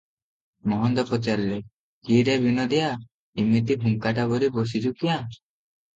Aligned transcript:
ମହନ୍ତ 0.71 1.03
ପଚାରିଲେ, 1.09 1.59
"କି 2.09 2.17
ରେ 2.29 2.37
ବିନୋଦିଆ, 2.45 2.89
ଇମିତି 3.45 3.79
ହୁଙ୍କାଟା 3.85 4.29
ପରି 4.33 4.51
ବସିଛୁ 4.57 4.95
କ୍ୟାଁ? 5.03 5.41